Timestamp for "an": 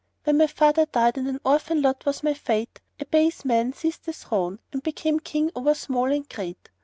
1.27-1.39